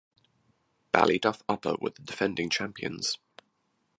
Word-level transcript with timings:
Ballyduff 0.93 1.43
Upper 1.47 1.75
were 1.79 1.91
the 1.91 2.01
defending 2.01 2.49
champions. 2.49 3.19